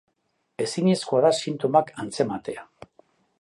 [0.63, 2.67] Ezinezkoa da sintomak antzematea.